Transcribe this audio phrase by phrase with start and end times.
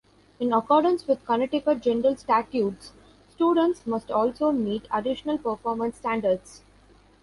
[0.39, 2.91] In accordance with Connecticut General Statutes,
[3.29, 6.63] students must also meet additional performance standards.